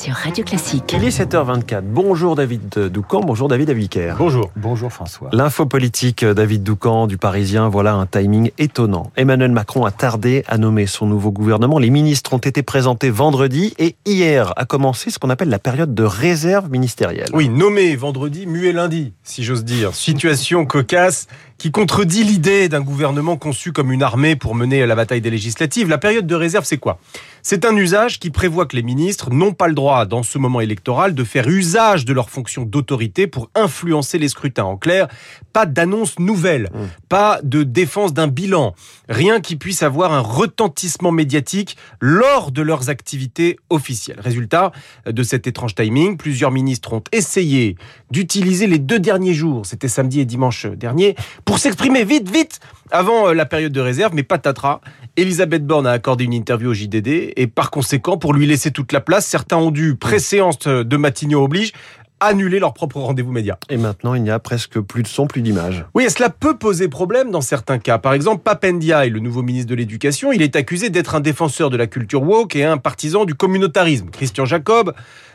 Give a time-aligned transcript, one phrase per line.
[0.00, 0.94] sur Radio Classique.
[0.96, 1.82] Il est 7h24.
[1.82, 4.14] Bonjour David Doucan, bonjour David Abiker.
[4.16, 4.50] Bonjour.
[4.56, 5.28] Bonjour François.
[5.32, 9.12] L'info politique David Doucan du Parisien, voilà un timing étonnant.
[9.16, 11.78] Emmanuel Macron a tardé à nommer son nouveau gouvernement.
[11.78, 15.94] Les ministres ont été présentés vendredi et hier a commencé ce qu'on appelle la période
[15.94, 17.28] de réserve ministérielle.
[17.34, 19.94] Oui, nommé vendredi, muet lundi, si j'ose dire.
[19.94, 21.26] Situation cocasse
[21.60, 25.90] qui contredit l'idée d'un gouvernement conçu comme une armée pour mener la bataille des législatives.
[25.90, 26.98] La période de réserve, c'est quoi?
[27.42, 30.62] C'est un usage qui prévoit que les ministres n'ont pas le droit, dans ce moment
[30.62, 34.64] électoral, de faire usage de leur fonction d'autorité pour influencer les scrutins.
[34.64, 35.08] En clair,
[35.52, 36.70] pas d'annonce nouvelle,
[37.10, 38.74] pas de défense d'un bilan,
[39.10, 44.20] rien qui puisse avoir un retentissement médiatique lors de leurs activités officielles.
[44.20, 44.72] Résultat
[45.04, 47.76] de cet étrange timing, plusieurs ministres ont essayé
[48.10, 53.28] d'utiliser les deux derniers jours, c'était samedi et dimanche dernier, pour s'exprimer vite, vite avant
[53.28, 54.80] euh, la période de réserve, mais patatras.
[55.16, 58.92] Elisabeth Borne a accordé une interview au JDD et par conséquent, pour lui laisser toute
[58.92, 61.72] la place, certains ont dû, préséance de Matignon oblige,
[62.20, 63.58] annuler leur propre rendez-vous média.
[63.68, 65.84] Et maintenant, il n'y a presque plus de son, plus d'image.
[65.94, 67.98] Oui, et cela peut poser problème dans certains cas.
[67.98, 71.76] Par exemple, Papendia, le nouveau ministre de l'Éducation, il est accusé d'être un défenseur de
[71.76, 74.10] la culture woke et un partisan du communautarisme.
[74.10, 74.94] Christian Jacob,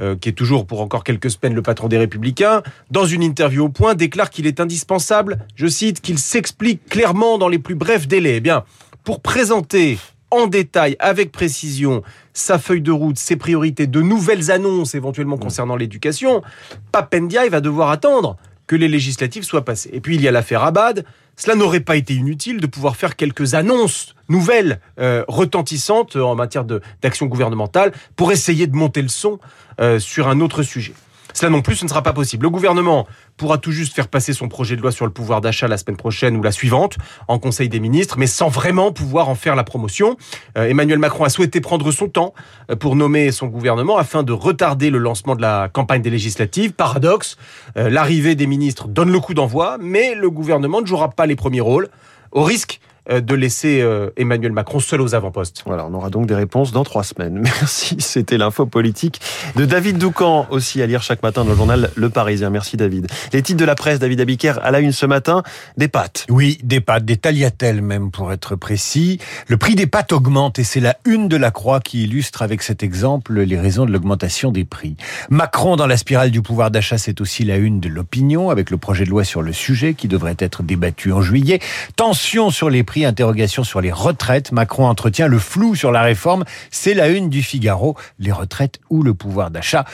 [0.00, 3.64] euh, qui est toujours pour encore quelques semaines le patron des Républicains, dans une interview
[3.64, 8.06] au point, déclare qu'il est indispensable, je cite, qu'il s'explique clairement dans les plus brefs
[8.06, 8.36] délais.
[8.36, 8.64] Eh bien,
[9.04, 9.98] pour présenter
[10.30, 15.76] en détail, avec précision, sa feuille de route, ses priorités, de nouvelles annonces éventuellement concernant
[15.76, 16.42] l'éducation,
[16.92, 19.90] Papendia va devoir attendre que les législatives soient passées.
[19.92, 21.04] Et puis il y a l'affaire Abad.
[21.36, 26.64] Cela n'aurait pas été inutile de pouvoir faire quelques annonces nouvelles, euh, retentissantes en matière
[26.64, 29.38] d'action gouvernementale pour essayer de monter le son
[29.80, 30.94] euh, sur un autre sujet.
[31.36, 32.44] Cela non plus, ce ne sera pas possible.
[32.44, 33.06] Le gouvernement
[33.36, 35.98] pourra tout juste faire passer son projet de loi sur le pouvoir d'achat la semaine
[35.98, 36.96] prochaine ou la suivante
[37.28, 40.16] en Conseil des ministres, mais sans vraiment pouvoir en faire la promotion.
[40.56, 42.32] Euh, Emmanuel Macron a souhaité prendre son temps
[42.70, 46.72] euh, pour nommer son gouvernement afin de retarder le lancement de la campagne des législatives.
[46.72, 47.36] Paradoxe,
[47.76, 51.36] euh, l'arrivée des ministres donne le coup d'envoi, mais le gouvernement ne jouera pas les
[51.36, 51.90] premiers rôles,
[52.32, 55.62] au risque de laisser euh, Emmanuel Macron seul aux avant-postes.
[55.66, 57.38] Voilà, on aura donc des réponses dans trois semaines.
[57.42, 59.20] Merci, c'était l'info politique
[59.54, 62.50] de David Doucan, aussi à lire chaque matin dans le journal Le Parisien.
[62.50, 63.06] Merci David.
[63.32, 65.42] Les titres de la presse, David Abiker, à la une ce matin,
[65.76, 66.26] des pâtes.
[66.30, 69.20] Oui, des pâtes, des tagliatelles même pour être précis.
[69.46, 72.62] Le prix des pâtes augmente et c'est la une de la Croix qui illustre avec
[72.62, 74.96] cet exemple les raisons de l'augmentation des prix.
[75.30, 78.78] Macron dans la spirale du pouvoir d'achat, c'est aussi la une de l'opinion avec le
[78.78, 81.60] projet de loi sur le sujet qui devrait être débattu en juillet.
[81.94, 84.52] Tension sur les prix interrogation sur les retraites.
[84.52, 86.44] Macron entretient le flou sur la réforme.
[86.70, 87.96] C'est la une du Figaro.
[88.18, 89.84] Les retraites ou le pouvoir d'achat.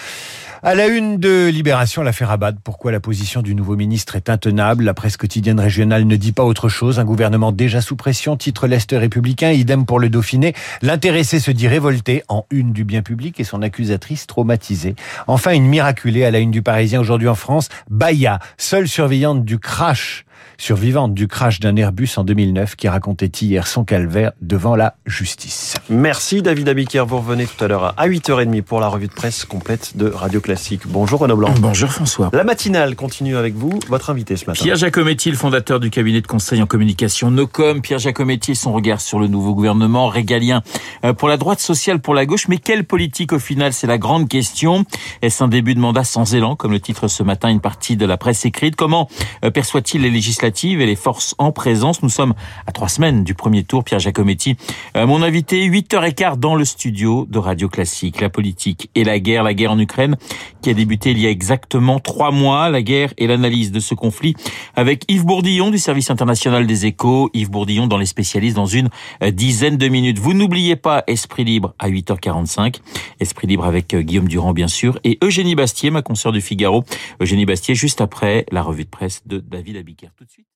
[0.65, 2.59] À la une de Libération, l'affaire Abad.
[2.63, 4.85] Pourquoi la position du nouveau ministre est intenable?
[4.85, 7.01] La presse quotidienne régionale ne dit pas autre chose.
[7.01, 10.55] Un gouvernement déjà sous pression, titre l'Est républicain, idem pour le Dauphiné.
[10.81, 14.95] L'intéressé se dit révolté en une du bien public et son accusatrice traumatisée.
[15.27, 17.69] Enfin, une miraculée à la une du Parisien aujourd'hui en France.
[17.91, 20.25] Baya, seule surveillante du crash
[20.59, 25.75] survivante du crash d'un Airbus en 2009 qui racontait hier son calvaire devant la justice.
[25.89, 29.45] Merci David Abiker, vous revenez tout à l'heure à 8h30 pour la revue de presse
[29.45, 30.83] complète de Radio Classique.
[30.87, 31.55] Bonjour Renaud Blanc.
[31.61, 32.31] Bonjour François.
[32.33, 34.63] La matinale continue avec vous, votre invité ce matin.
[34.63, 37.81] Pierre Jacometti, le fondateur du cabinet de conseil en communication Nocom.
[37.81, 40.63] Pierre Jacometti, son regard sur le nouveau gouvernement régalien
[41.05, 42.49] euh, pour la droite sociale, pour la gauche.
[42.49, 44.85] Mais quelle politique au final C'est la grande question.
[45.23, 48.07] Est-ce un début de mandat sans élan, comme le titre ce matin une partie de
[48.07, 48.77] la presse écrite?
[48.77, 49.09] Comment
[49.45, 52.03] euh, perçoit-il les législatives et les forces en présence.
[52.03, 52.35] Nous sommes
[52.67, 53.85] à trois semaines du premier tour.
[53.85, 54.57] Pierre Jacometti,
[54.97, 58.21] euh, mon invité, 8h15 dans le studio de Radio Classique.
[58.21, 60.17] La politique et la guerre, la guerre en Ukraine
[60.63, 62.71] qui a débuté il y a exactement trois mois.
[62.71, 64.35] La guerre et l'analyse de ce conflit
[64.75, 67.31] avec Yves Bourdillon du service international des échos.
[67.35, 68.89] Yves Bourdillon dans les spécialistes dans une
[69.23, 70.19] euh, dizaine de minutes.
[70.19, 72.77] Vous n'oubliez pas Esprit Libre à 8h45.
[73.21, 76.85] Esprit Libre avec euh, Guillaume Durand bien sûr et Eugénie Bastier, ma consoeur du Figaro.
[77.21, 80.11] Eugénie Bastier juste après la revue de presse de David Abiker.
[80.23, 80.47] Tout de suite.